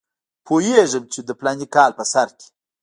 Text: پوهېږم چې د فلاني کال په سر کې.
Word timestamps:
پوهېږم 0.45 1.03
چې 1.13 1.19
د 1.27 1.29
فلاني 1.39 1.67
کال 1.75 1.91
په 1.99 2.03
سر 2.11 2.27
کې. 2.37 2.47